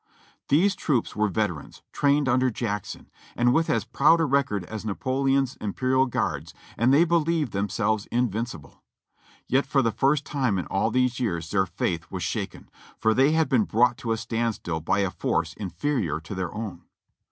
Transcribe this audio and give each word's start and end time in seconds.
These 0.49 0.73
troops 0.75 1.15
were 1.15 1.27
veterans, 1.27 1.83
trained 1.91 2.27
under 2.27 2.49
Jackson, 2.49 3.11
and 3.35 3.53
with 3.53 3.69
as 3.69 3.85
proud 3.85 4.19
a 4.19 4.25
record 4.25 4.63
as 4.63 4.83
Napoleon's 4.83 5.57
Imperial 5.57 6.07
Guards, 6.07 6.55
and 6.75 6.91
they 6.91 7.03
believed 7.05 7.51
themselves 7.51 8.07
invincible; 8.07 8.81
yet 9.47 9.67
for 9.67 9.83
the 9.83 9.91
first 9.91 10.25
time 10.25 10.57
in 10.57 10.65
all 10.65 10.89
these 10.89 11.19
years 11.19 11.51
their 11.51 11.67
faith 11.67 12.09
was 12.09 12.23
shaken, 12.23 12.67
for 12.97 13.13
they 13.13 13.33
had 13.33 13.47
been 13.47 13.65
brought 13.65 13.95
to 13.99 14.11
a 14.11 14.17
stand 14.17 14.55
still 14.55 14.79
by 14.81 15.01
a 15.01 15.11
force 15.11 15.53
inferior 15.53 16.19
to 16.19 16.33
their 16.33 16.51
own. 16.51 16.81